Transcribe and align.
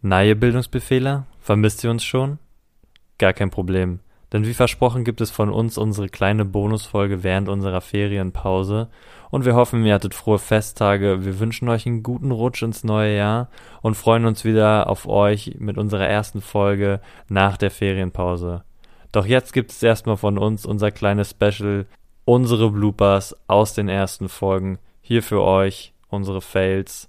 Neue 0.00 0.36
Bildungsbefehle? 0.36 1.24
Vermisst 1.40 1.82
ihr 1.82 1.90
uns 1.90 2.04
schon? 2.04 2.38
Gar 3.18 3.32
kein 3.32 3.50
Problem. 3.50 3.98
Denn 4.32 4.46
wie 4.46 4.54
versprochen 4.54 5.02
gibt 5.02 5.20
es 5.20 5.32
von 5.32 5.50
uns 5.50 5.76
unsere 5.76 6.08
kleine 6.08 6.44
Bonusfolge 6.44 7.24
während 7.24 7.48
unserer 7.48 7.80
Ferienpause. 7.80 8.90
Und 9.30 9.44
wir 9.44 9.56
hoffen, 9.56 9.84
ihr 9.84 9.94
hattet 9.94 10.14
frohe 10.14 10.38
Festtage. 10.38 11.24
Wir 11.24 11.40
wünschen 11.40 11.68
euch 11.68 11.84
einen 11.84 12.04
guten 12.04 12.30
Rutsch 12.30 12.62
ins 12.62 12.84
neue 12.84 13.16
Jahr 13.16 13.48
und 13.82 13.96
freuen 13.96 14.24
uns 14.24 14.44
wieder 14.44 14.88
auf 14.88 15.08
euch 15.08 15.56
mit 15.58 15.78
unserer 15.78 16.06
ersten 16.06 16.42
Folge 16.42 17.00
nach 17.28 17.56
der 17.56 17.72
Ferienpause. 17.72 18.62
Doch 19.10 19.26
jetzt 19.26 19.52
gibt 19.52 19.72
es 19.72 19.82
erstmal 19.82 20.16
von 20.16 20.38
uns 20.38 20.64
unser 20.64 20.92
kleines 20.92 21.30
Special, 21.30 21.86
unsere 22.24 22.70
Bloopers 22.70 23.34
aus 23.48 23.74
den 23.74 23.88
ersten 23.88 24.28
Folgen. 24.28 24.78
Hier 25.00 25.24
für 25.24 25.42
euch 25.42 25.92
unsere 26.08 26.40
Fails 26.40 27.08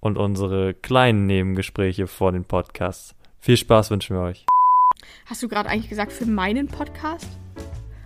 und 0.00 0.16
unsere 0.18 0.74
kleinen 0.74 1.26
Nebengespräche 1.26 2.06
vor 2.06 2.32
den 2.32 2.44
Podcasts. 2.44 3.14
Viel 3.38 3.56
Spaß 3.56 3.90
wünschen 3.90 4.16
wir 4.16 4.22
euch. 4.22 4.46
Hast 5.26 5.42
du 5.42 5.48
gerade 5.48 5.68
eigentlich 5.68 5.88
gesagt 5.88 6.12
für 6.12 6.26
meinen 6.26 6.66
Podcast? 6.66 7.28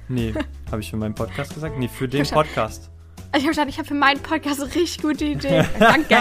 Nee, 0.08 0.34
habe 0.70 0.80
ich 0.80 0.90
für 0.90 0.96
meinen 0.96 1.14
Podcast 1.14 1.54
gesagt? 1.54 1.78
Nee, 1.78 1.88
für 1.88 2.08
den. 2.08 2.26
Podcast. 2.26 2.90
Also 3.34 3.48
ich 3.50 3.58
habe 3.58 3.66
gesagt, 3.66 3.70
ich 3.70 3.78
habe 3.78 3.88
für 3.88 3.94
meinen 3.94 4.20
Podcast 4.20 4.62
eine 4.62 4.72
richtig 4.72 5.02
gute 5.02 5.24
Idee. 5.24 5.64
Danke. 5.80 6.16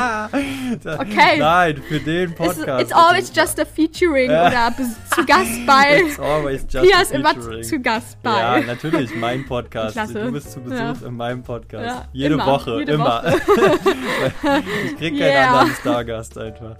Okay. 0.83 1.37
Nein, 1.37 1.79
für 1.87 1.99
den 1.99 2.31
It's, 2.31 2.35
Podcast. 2.39 2.81
it's 2.81 2.91
always 2.91 3.31
just 3.35 3.59
a 3.59 3.65
featuring 3.65 4.31
Ja. 4.31 4.47
oder 4.47 4.73
zu 5.15 5.23
Gast 5.23 5.63
bei. 5.67 6.01
It's 6.07 6.19
always 6.19 6.65
just 6.67 6.83
Pia 6.89 7.01
ist 7.03 7.11
immer 7.11 7.35
zu 7.61 7.79
Gast 7.81 8.17
Ja, 8.23 8.53
bei. 8.53 8.61
natürlich, 8.61 9.15
mein 9.15 9.45
Podcast. 9.45 9.93
Klasse. 9.93 10.23
Du 10.23 10.31
bist 10.31 10.53
zu 10.53 10.59
Besuch 10.61 10.75
Ja. 10.75 10.93
in 11.07 11.15
meinem 11.15 11.43
Podcast. 11.43 11.85
Ja, 11.85 12.05
jede 12.13 12.33
immer, 12.33 12.47
Woche, 12.47 12.79
jede 12.79 12.93
immer. 12.93 13.23
Woche. 13.23 13.37
ich 14.87 14.97
krieg 14.97 15.19
keinen 15.19 15.29
Yeah. 15.29 15.51
anderen 15.51 15.75
Stargast 15.81 16.35
einfach. 16.39 16.77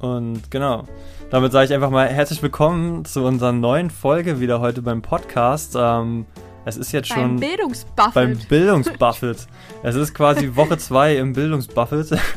Und 0.00 0.50
genau, 0.50 0.82
damit 1.30 1.52
sage 1.52 1.66
ich 1.66 1.72
einfach 1.72 1.90
mal 1.90 2.08
herzlich 2.08 2.42
willkommen 2.42 3.04
zu 3.04 3.22
unserer 3.24 3.52
neuen 3.52 3.90
Folge 3.90 4.40
wieder 4.40 4.58
heute 4.58 4.82
beim 4.82 5.00
Podcast. 5.00 5.76
Ähm, 5.78 6.26
es 6.64 6.76
ist 6.76 6.92
jetzt 6.92 7.08
Beim 7.10 7.18
schon 7.18 7.40
beim 7.40 7.40
Bildungsbuffet. 7.48 8.48
Bildungsbuffet. 8.48 9.36
es 9.82 9.94
ist 9.94 10.14
quasi 10.14 10.54
Woche 10.54 10.78
2 10.78 11.16
im 11.16 11.32
Bildungsbuffet. 11.32 12.18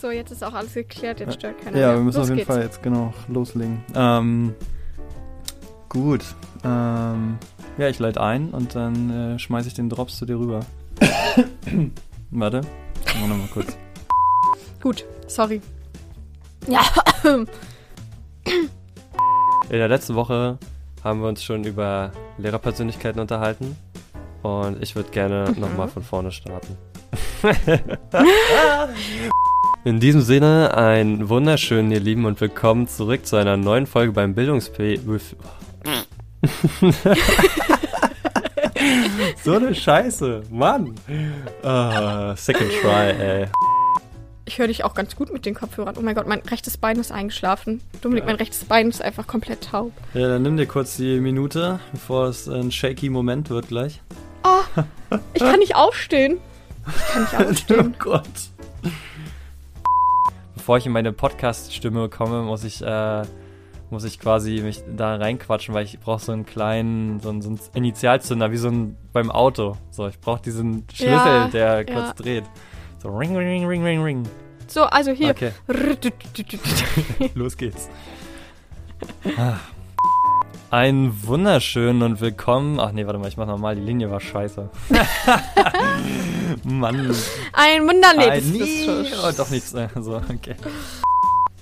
So, 0.00 0.10
jetzt 0.10 0.32
ist 0.32 0.42
auch 0.42 0.52
alles 0.52 0.74
geklärt, 0.74 1.20
jetzt 1.20 1.34
stört 1.34 1.60
keiner 1.62 1.78
Ja, 1.78 1.86
mehr. 1.90 1.96
wir 1.98 2.02
müssen 2.02 2.16
Los 2.18 2.24
auf 2.24 2.28
jeden 2.30 2.38
geht's. 2.38 2.48
Fall 2.52 2.62
jetzt 2.64 2.82
genau 2.82 3.14
loslegen. 3.28 3.84
Ähm, 3.94 4.52
gut. 5.88 6.22
Ähm, 6.64 7.38
ja, 7.78 7.86
ich 7.88 8.00
leite 8.00 8.20
ein 8.20 8.50
und 8.50 8.74
dann 8.74 9.10
äh, 9.36 9.38
schmeiße 9.38 9.68
ich 9.68 9.74
den 9.74 9.88
Drops 9.88 10.18
zu 10.18 10.26
dir 10.26 10.40
rüber. 10.40 10.58
Warte. 12.32 12.62
Machen 13.04 13.20
wir 13.20 13.28
nochmal 13.28 13.46
kurz. 13.54 13.76
Gut, 14.82 15.04
sorry. 15.28 15.60
Ja, 16.66 16.82
In 17.22 17.46
der 19.70 19.86
letzten 19.88 20.16
Woche 20.16 20.58
haben 21.04 21.20
wir 21.20 21.28
uns 21.28 21.42
schon 21.42 21.64
über 21.64 22.12
Lehrerpersönlichkeiten 22.38 23.20
unterhalten. 23.20 23.76
Und 24.42 24.82
ich 24.82 24.96
würde 24.96 25.10
gerne 25.10 25.52
Mhm. 25.54 25.60
nochmal 25.60 25.88
von 25.88 26.02
vorne 26.02 26.30
starten. 26.32 26.76
In 29.84 29.98
diesem 30.00 30.20
Sinne, 30.20 30.76
ein 30.76 31.28
wunderschönen, 31.28 31.90
ihr 31.90 31.98
Lieben, 32.00 32.24
und 32.24 32.40
willkommen 32.40 32.86
zurück 32.86 33.26
zu 33.26 33.36
einer 33.36 33.56
neuen 33.56 33.86
Folge 33.86 34.12
beim 34.12 34.34
Bildungsp... 34.34 34.78
so 39.44 39.54
eine 39.54 39.74
Scheiße, 39.74 40.42
Mann. 40.50 40.94
Ah, 41.62 42.34
second 42.36 42.70
try, 42.80 43.10
ey. 43.10 43.46
Ich 44.52 44.58
höre 44.58 44.66
dich 44.66 44.84
auch 44.84 44.92
ganz 44.92 45.16
gut 45.16 45.32
mit 45.32 45.46
den 45.46 45.54
Kopfhörern. 45.54 45.94
Oh 45.98 46.02
mein 46.02 46.14
Gott, 46.14 46.26
mein 46.26 46.40
rechtes 46.40 46.76
Bein 46.76 46.98
ist 46.98 47.10
eingeschlafen. 47.10 47.80
Dominik, 48.02 48.26
mein 48.26 48.36
rechtes 48.36 48.64
Bein 48.66 48.90
ist 48.90 49.00
einfach 49.00 49.26
komplett 49.26 49.70
taub. 49.70 49.92
Ja, 50.12 50.28
dann 50.28 50.42
nimm 50.42 50.58
dir 50.58 50.66
kurz 50.66 50.98
die 50.98 51.20
Minute, 51.20 51.80
bevor 51.90 52.26
es 52.26 52.48
ein 52.48 52.70
shaky 52.70 53.08
Moment 53.08 53.48
wird 53.48 53.68
gleich. 53.68 54.02
Ich 55.32 55.40
kann 55.42 55.58
nicht 55.58 55.74
aufstehen. 55.74 56.36
Ich 56.86 57.30
kann 57.30 57.48
nicht 57.48 57.64
oh 57.70 57.74
aufstehen. 57.76 57.94
Gott. 57.98 58.28
Bevor 60.54 60.76
ich 60.76 60.84
in 60.84 60.92
meine 60.92 61.14
Podcast-Stimme 61.14 62.10
komme, 62.10 62.42
muss 62.42 62.64
ich, 62.64 62.82
äh, 62.82 63.22
muss 63.88 64.04
ich 64.04 64.20
quasi 64.20 64.60
mich 64.62 64.82
da 64.94 65.16
reinquatschen, 65.16 65.72
weil 65.74 65.86
ich 65.86 65.98
brauche 65.98 66.22
so 66.22 66.32
einen 66.32 66.44
kleinen, 66.44 67.20
so 67.20 67.30
einen, 67.30 67.40
so 67.40 67.48
einen 67.48 67.58
Initialzünder, 67.72 68.52
wie 68.52 68.58
so 68.58 68.68
ein 68.68 68.98
beim 69.14 69.30
Auto. 69.30 69.78
So, 69.90 70.08
ich 70.08 70.20
brauche 70.20 70.42
diesen 70.42 70.84
Schlüssel, 70.92 71.10
Ja, 71.10 71.48
der 71.48 71.84
ja. 71.88 71.94
kurz 71.94 72.14
dreht. 72.16 72.44
So 73.02 73.08
ring, 73.08 73.34
ring, 73.36 73.66
ring, 73.66 73.82
ring, 73.82 74.00
ring. 74.00 74.28
So, 74.68 74.84
also 74.84 75.10
hier. 75.10 75.30
Okay, 75.30 75.50
los 77.34 77.56
geht's. 77.56 77.88
Ah. 79.36 79.56
Einen 80.70 81.26
wunderschönen 81.26 82.02
und 82.02 82.20
willkommen. 82.20 82.78
Ach 82.78 82.92
nee, 82.92 83.04
warte 83.04 83.18
mal, 83.18 83.26
ich 83.26 83.36
mach 83.36 83.48
nochmal, 83.48 83.74
die 83.74 83.82
Linie 83.82 84.08
war 84.08 84.20
scheiße. 84.20 84.70
Mann. 86.62 87.12
Ein 87.52 87.88
Wunder, 87.88 88.14
nee, 88.16 88.30
Ein- 88.30 89.12
oh, 89.24 89.32
doch 89.36 89.50
nichts. 89.50 89.74
So, 89.96 90.16
okay. 90.18 90.54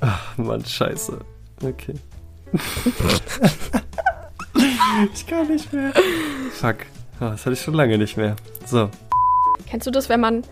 Ach, 0.01 0.37
Mann, 0.37 0.63
scheiße. 0.63 1.21
Okay. 1.65 1.95
ich 5.15 5.27
kann 5.27 5.49
nicht 5.49 5.73
mehr. 5.73 5.95
Fuck. 6.53 6.77
Ah, 7.19 7.31
Das 7.31 7.47
hatte 7.47 7.55
ich 7.55 7.63
schon 7.63 7.73
lange 7.75 7.97
nicht 7.97 8.19
mehr. 8.19 8.37
So. 8.67 8.91
Kennst 9.67 9.87
du 9.87 9.91
das, 9.91 10.11
wenn 10.11 10.21
man. 10.21 10.45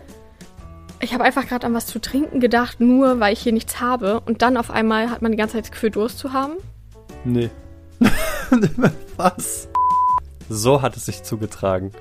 Ich 1.01 1.15
habe 1.15 1.23
einfach 1.23 1.47
gerade 1.47 1.67
an 1.67 1.75
was 1.75 1.87
zu 1.87 2.01
trinken 2.01 2.41
gedacht, 2.41 2.81
nur 2.81 3.21
weil 3.21 3.33
ich 3.33 3.41
hier 3.41 3.53
nichts 3.53 3.81
habe. 3.81 4.21
Und 4.21 4.43
dann 4.43 4.57
auf 4.57 4.71
einmal 4.71 5.11
hat 5.11 5.23
man 5.23 5.31
die 5.31 5.39
ganze 5.39 5.55
Zeit 5.55 5.65
das 5.65 5.71
Gefühl, 5.71 5.91
Durst 5.91 6.19
zu 6.19 6.33
haben. 6.33 6.55
Nee. 7.25 7.51
Was? 9.17 9.69
So 10.49 10.83
hat 10.83 10.97
es 10.97 11.07
sich 11.07 11.23
zugetragen. 11.23 11.93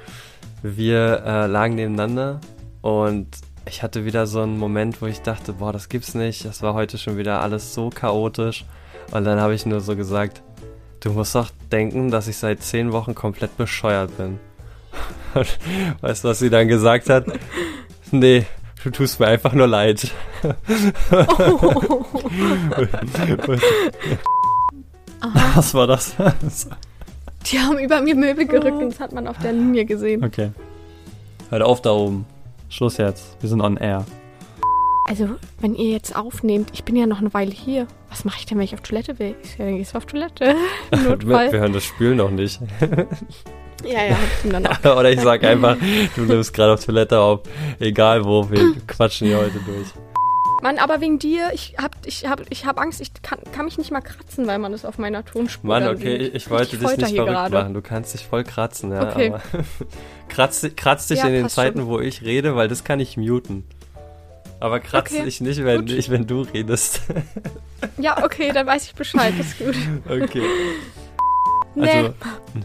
Wir 0.63 1.24
äh, 1.25 1.46
lagen 1.46 1.75
nebeneinander 1.75 2.40
und 2.81 3.28
ich 3.66 3.84
hatte 3.84 4.06
wieder 4.06 4.25
so 4.25 4.41
einen 4.41 4.57
Moment, 4.57 5.02
wo 5.02 5.06
ich 5.06 5.22
dachte, 5.22 5.53
boah, 5.53 5.74
das 5.74 5.90
gibt's 5.90 6.16
nicht. 6.16 6.46
Das 6.46 6.63
war 6.63 6.74
heute 6.74 6.97
schon 6.97 7.18
wieder 7.18 7.41
alles 7.41 7.74
so 7.74 7.90
chaotisch. 7.90 8.66
Und 9.12 9.25
dann 9.25 9.40
habe 9.40 9.53
ich 9.53 9.66
nur 9.66 9.81
so 9.81 9.96
gesagt, 9.96 10.41
du 11.02 11.12
musst 11.12 11.36
doch 11.36 11.52
denken, 11.72 12.09
dass 12.09 12.28
ich 12.28 12.38
seit 12.38 12.63
zehn 12.63 12.91
Wochen 12.91 13.13
komplett 13.13 13.57
bescheuert 13.57 14.18
bin. 14.18 14.40
Weißt 16.02 16.24
du, 16.24 16.30
was 16.30 16.40
sie 16.40 16.50
dann 16.50 16.68
gesagt 16.68 17.09
hat? 17.09 17.25
Nee, 18.12 18.46
du 18.83 18.89
tust 18.91 19.19
mir 19.19 19.27
einfach 19.27 19.53
nur 19.53 19.67
leid. 19.67 20.11
Was 25.55 25.73
war 25.73 25.88
das? 25.88 26.15
Die 27.51 27.59
haben 27.59 27.79
über 27.79 28.01
mir 28.01 28.15
Möbel 28.15 28.45
gerückt 28.45 28.77
und 28.81 28.89
das 28.91 28.99
hat 28.99 29.13
man 29.13 29.27
auf 29.27 29.38
der 29.39 29.53
Linie 29.53 29.85
gesehen. 29.85 30.23
okay. 30.23 30.51
Hört 31.49 31.61
auf 31.61 31.81
da 31.81 31.91
oben. 31.91 32.25
Schluss 32.69 32.97
jetzt. 32.97 33.38
Wir 33.39 33.47
sind 33.49 33.61
on 33.61 33.77
air. 33.77 34.05
Also, 35.07 35.29
wenn 35.61 35.73
ihr 35.73 35.91
jetzt 35.91 36.13
aufnehmt, 36.17 36.69
ich 36.73 36.83
bin 36.83 36.97
ja 36.97 37.05
noch 37.07 37.19
eine 37.21 37.33
Weile 37.33 37.51
hier. 37.51 37.88
Was 38.09 38.25
mache 38.25 38.39
ich 38.39 38.45
denn, 38.45 38.57
wenn 38.57 38.65
ich 38.65 38.73
auf 38.73 38.81
Toilette 38.81 39.17
will? 39.19 39.35
Ich 39.41 39.55
dann 39.55 39.77
gehst 39.77 39.94
du 39.94 39.97
auf 39.97 40.05
Toilette. 40.05 40.55
Im 40.91 41.03
Wir, 41.03 41.09
Notfall. 41.11 41.51
wir 41.53 41.59
hören 41.61 41.71
das 41.71 41.85
Spülen 41.85 42.17
noch 42.17 42.29
nicht. 42.31 42.59
Ja, 43.85 44.03
ja, 44.05 44.11
hab 44.15 44.19
ich 44.39 44.45
ihm 44.45 44.51
dann 44.51 44.67
auch. 44.67 44.79
Oder 44.97 45.11
ich 45.11 45.21
sag 45.21 45.43
einfach, 45.43 45.77
du 46.15 46.21
nimmst 46.21 46.53
gerade 46.53 46.73
auf 46.73 46.83
Toilette 46.85 47.19
auf. 47.19 47.41
Egal 47.79 48.25
wo, 48.25 48.49
wir 48.49 48.73
quatschen 48.88 49.27
hier 49.27 49.38
heute 49.38 49.59
durch. 49.65 49.88
Mann, 50.63 50.79
aber 50.79 51.01
wegen 51.01 51.19
dir, 51.19 51.51
ich 51.53 51.75
hab, 51.77 51.95
ich 52.05 52.25
hab, 52.25 52.41
ich 52.49 52.65
hab 52.65 52.79
Angst, 52.79 52.99
ich 52.99 53.11
kann, 53.21 53.38
kann 53.53 53.65
mich 53.65 53.77
nicht 53.77 53.91
mal 53.91 54.01
kratzen, 54.01 54.47
weil 54.47 54.57
man 54.57 54.71
das 54.71 54.85
auf 54.85 54.97
meiner 54.97 55.23
Tonspur 55.23 55.67
Mann, 55.67 55.88
okay, 55.88 56.23
sieht. 56.25 56.35
ich 56.35 56.49
wollte 56.49 56.75
Ich 56.75 56.81
dich 56.81 56.97
nicht 56.97 57.15
verrückt 57.15 57.31
gerade. 57.31 57.55
machen. 57.55 57.73
Du 57.75 57.81
kannst 57.83 58.15
dich 58.15 58.25
voll 58.25 58.43
kratzen, 58.43 58.91
ja. 58.91 59.07
Okay. 59.11 59.27
Aber 59.33 59.41
kratz, 60.29 60.65
kratz 60.75 61.07
dich 61.07 61.19
Ja, 61.19 61.27
in 61.27 61.33
den 61.33 61.49
Zeiten, 61.49 61.79
schon. 61.81 61.88
wo 61.88 61.99
ich 61.99 62.23
rede, 62.23 62.55
weil 62.55 62.67
das 62.67 62.83
kann 62.83 62.99
ich 62.99 63.17
muten. 63.17 63.65
Aber 64.59 64.79
kratz 64.79 65.11
Okay, 65.11 65.23
dich 65.25 65.41
nicht, 65.41 65.63
wenn, 65.63 65.83
nicht, 65.83 66.09
wenn 66.09 66.25
du 66.25 66.41
redest. 66.41 67.01
Ja, 67.99 68.23
okay, 68.25 68.51
dann 68.51 68.65
weiß 68.65 68.85
ich 68.85 68.95
Bescheid, 68.95 69.35
das 69.38 69.45
ist 69.50 69.59
gut. 69.59 69.75
okay. 70.09 70.41
Nee, 71.77 71.89
Also, 71.89 72.13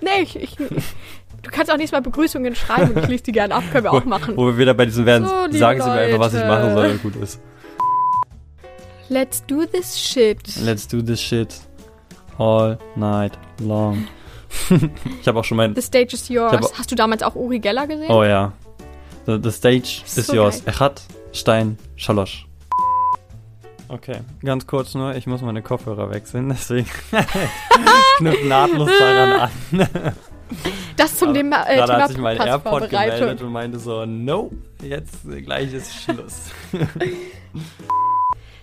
nee, 0.01 0.23
ich, 0.23 0.37
ich, 0.37 0.57
du 0.57 1.51
kannst 1.51 1.71
auch 1.71 1.77
nächstes 1.77 1.93
Mal 1.93 2.03
Begrüßungen 2.03 2.55
schreiben 2.55 2.93
und 2.93 3.03
ich 3.05 3.09
lese 3.09 3.23
die 3.25 3.33
gerne 3.33 3.55
ab, 3.55 3.65
können 3.73 3.85
wir 3.85 3.93
auch 3.93 4.05
machen. 4.05 4.37
wo 4.37 4.47
wir 4.47 4.59
wieder 4.59 4.75
bei 4.75 4.87
diesem 4.87 5.07
werden, 5.07 5.27
So, 5.27 5.59
sagen 5.59 5.81
Sie 5.81 5.89
mir 5.89 5.95
einfach, 5.97 6.19
was 6.21 6.35
ich 6.35 6.41
Leute. 6.41 6.49
machen 6.53 6.75
soll 6.75 6.91
und 6.91 7.03
gut 7.03 7.17
ist. 7.17 7.41
Let's 9.09 9.45
do 9.47 9.65
this 9.67 9.99
shit. 10.01 10.39
Let's 10.63 10.89
do 10.89 11.03
this 11.03 11.21
shit 11.21 11.55
all 12.39 12.79
night 12.97 13.33
long. 13.61 14.07
ich 15.21 15.29
habe 15.29 15.39
auch 15.41 15.45
schon 15.45 15.57
mein. 15.57 15.75
The 15.75 15.83
stage 15.83 16.15
is 16.15 16.29
yours. 16.29 16.53
Hab- 16.53 16.79
Hast 16.79 16.91
du 16.91 16.95
damals 16.95 17.23
auch 17.23 17.35
Uri 17.35 17.59
Geller 17.59 17.87
gesehen? 17.87 18.11
Oh 18.11 18.25
ja. 18.25 18.53
The, 19.27 19.39
the 19.43 19.51
stage 19.51 20.03
So 20.07 20.21
is 20.21 20.29
yours. 20.29 20.65
geil. 20.65 20.75
Echat, 20.75 21.03
Stein, 21.33 21.79
Schalosch. 21.97 22.47
Okay, 23.93 24.21
ganz 24.43 24.67
kurz 24.67 24.95
nur, 24.95 25.15
ich 25.17 25.27
muss 25.27 25.43
meine 25.43 25.61
Kopfhörer 25.61 26.11
wechseln, 26.11 26.49
deswegen 26.51 26.89
knüpfe 28.17 28.47
nahtlos 28.47 28.91
daran 28.99 29.33
an. 29.33 29.89
Das 30.99 31.17
zum 31.17 31.33
Thema, 31.33 31.67
äh, 31.67 31.77
Gerade 31.77 31.95
hat 31.95 32.09
sich 32.09 32.19
mein 32.19 32.37
AirPod 32.37 32.91
gemeldet 32.91 33.41
und 33.41 33.53
meinte 33.53 33.79
so, 33.79 34.05
no, 34.05 34.51
jetzt 34.83 35.25
äh, 35.27 35.41
gleich 35.41 35.73
ist 35.73 35.95
Schluss. 35.95 36.51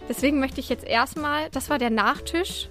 Deswegen 0.08 0.40
möchte 0.40 0.60
ich 0.60 0.70
jetzt 0.70 0.86
erstmal, 0.86 1.50
das 1.50 1.72
war 1.72 1.80
der 1.80 1.90
Nachtisch. 1.90 2.70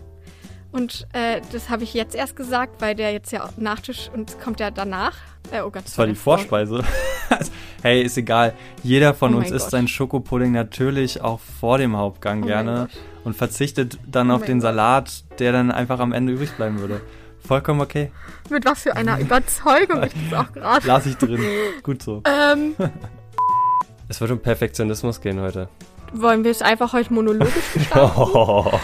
Und 0.70 1.06
äh, 1.14 1.40
das 1.52 1.70
habe 1.70 1.82
ich 1.84 1.94
jetzt 1.94 2.14
erst 2.14 2.36
gesagt, 2.36 2.80
weil 2.82 2.94
der 2.94 3.12
jetzt 3.12 3.32
ja 3.32 3.48
Nachtisch 3.56 4.10
und 4.14 4.38
kommt 4.40 4.60
ja 4.60 4.70
danach. 4.70 5.14
Äh, 5.50 5.62
oh 5.62 5.70
Gott, 5.70 5.84
Das 5.86 5.96
war 5.96 6.06
die 6.06 6.14
Vorspeise. 6.14 6.84
hey, 7.82 8.02
ist 8.02 8.18
egal. 8.18 8.52
Jeder 8.82 9.14
von 9.14 9.34
Oh 9.34 9.38
uns 9.38 9.50
isst 9.50 9.66
Gott. 9.66 9.70
seinen 9.72 9.88
Schokopudding 9.88 10.52
natürlich 10.52 11.22
auch 11.22 11.40
vor 11.60 11.78
dem 11.78 11.96
Hauptgang 11.96 12.42
Oh 12.42 12.46
gerne 12.46 12.88
und 13.24 13.34
verzichtet 13.34 13.98
dann 14.06 14.30
Oh 14.30 14.34
auf 14.34 14.44
den. 14.44 14.60
Salat, 14.60 15.24
der 15.38 15.52
dann 15.52 15.70
einfach 15.70 16.00
am 16.00 16.12
Ende 16.12 16.34
übrig 16.34 16.52
bleiben 16.52 16.78
würde. 16.80 17.00
Vollkommen 17.46 17.80
okay. 17.80 18.12
Mit 18.50 18.66
was 18.66 18.82
für 18.82 18.94
einer 18.94 19.18
Überzeugung 19.20 20.02
ich 20.02 20.12
das 20.30 20.38
auch 20.38 20.52
gerade. 20.52 20.86
Lass 20.86 21.06
ich 21.06 21.16
drin. 21.16 21.40
Gut 21.82 22.02
so. 22.02 22.22
Ähm, 22.26 22.74
Es 24.10 24.20
wird 24.22 24.30
um 24.30 24.38
Perfektionismus 24.40 25.20
gehen 25.20 25.38
heute. 25.40 25.68
wollen 26.14 26.42
wir 26.44 26.50
es 26.50 26.62
einfach 26.62 26.92
heute 26.94 27.12
monologisch 27.12 27.72
gestalten? 27.74 28.78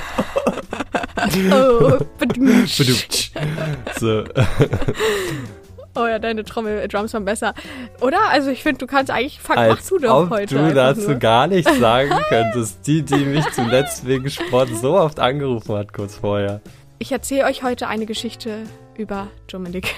Oh. 1.53 1.99
oh, 1.99 1.99
so. 3.99 4.25
oh 5.97 6.07
ja, 6.07 6.19
deine 6.19 6.45
Trommel-Drums 6.45 7.15
waren 7.15 7.25
besser. 7.25 7.55
Oder? 8.01 8.19
Also 8.31 8.51
ich 8.51 8.63
finde, 8.63 8.79
du 8.79 8.87
kannst 8.87 9.11
eigentlich, 9.11 9.41
mach 9.49 9.57
Als 9.57 9.89
du 9.89 9.99
doch 9.99 10.25
ob 10.25 10.31
heute. 10.31 10.55
du 10.55 10.75
dazu 10.75 11.11
nur. 11.11 11.19
gar 11.19 11.47
nichts 11.47 11.79
sagen 11.79 12.11
könntest. 12.29 12.87
Die, 12.87 13.03
die 13.03 13.25
mich 13.25 13.45
zuletzt 13.53 14.07
wegen 14.07 14.29
Sport 14.31 14.69
so 14.81 14.97
oft 14.97 15.21
angerufen 15.21 15.77
hat, 15.77 15.93
kurz 15.93 16.17
vorher. 16.17 16.61
Ich 16.99 17.13
erzähle 17.13 17.45
euch 17.47 17.63
heute 17.63 17.89
eine 17.89 18.07
Geschichte 18.07 18.63
über 18.97 19.29
Dominik. 19.47 19.95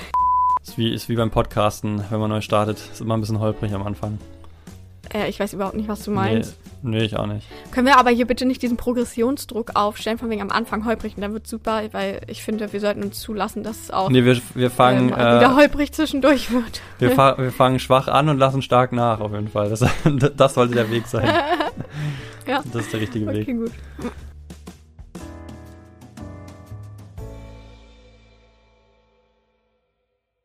Ist 0.63 0.79
wie, 0.79 0.93
ist 0.93 1.09
wie 1.09 1.15
beim 1.17 1.31
Podcasten, 1.31 2.03
wenn 2.11 2.19
man 2.19 2.31
neu 2.31 2.41
startet. 2.41 2.79
Ist 2.79 3.01
immer 3.01 3.17
ein 3.17 3.21
bisschen 3.21 3.39
holprig 3.41 3.73
am 3.73 3.87
Anfang. 3.87 4.19
Äh, 5.17 5.29
ich 5.29 5.41
weiß 5.41 5.53
überhaupt 5.53 5.77
nicht, 5.77 5.89
was 5.89 6.05
du 6.05 6.11
meinst. 6.11 6.59
Nee, 6.83 6.99
nee, 6.99 7.05
ich 7.05 7.17
auch 7.17 7.27
nicht. 7.27 7.47
Können 7.73 7.87
wir 7.87 7.99
aber 7.99 8.11
hier 8.11 8.27
bitte 8.27 8.45
nicht 8.45 8.63
diesen 8.63 8.77
Progressionsdruck 8.77 9.73
aufstellen, 9.75 10.19
von 10.19 10.31
wegen 10.31 10.43
am 10.43 10.51
Anfang 10.51 10.85
holprig 10.85 11.17
und 11.17 11.23
dann 11.23 11.33
wird 11.33 11.47
super, 11.47 11.83
weil 11.93 12.21
ich 12.27 12.43
finde, 12.43 12.73
wir 12.73 12.81
sollten 12.81 13.03
uns 13.03 13.21
zulassen, 13.21 13.63
dass 13.63 13.81
es 13.81 13.91
auch 13.91 14.11
Nee, 14.11 14.25
wir, 14.25 14.41
wir 14.55 14.71
fangen, 14.71 15.09
ähm, 15.09 15.17
wieder 15.17 15.53
äh, 15.53 15.55
holprig 15.55 15.93
zwischendurch 15.93 16.51
wird. 16.51 16.83
wir, 16.99 17.11
fa 17.13 17.39
wir 17.39 17.53
fangen 17.53 17.79
schwach 17.79 18.09
an 18.09 18.29
und 18.29 18.39
lassen 18.39 18.63
stark 18.63 18.93
nach, 18.93 19.21
auf 19.21 19.33
jeden 19.33 19.49
Fall. 19.49 19.71
Das, 19.71 19.85
das 20.37 20.55
sollte 20.55 20.75
der 20.75 20.91
Weg 20.91 21.07
sein. 21.07 21.29
Ja. 22.49 22.63
Das 22.73 22.83
ist 22.83 22.93
der 22.93 23.01
richtige 23.01 23.27
Weg. 23.27 23.43
Okay, 23.43 23.55
gut. 23.55 23.73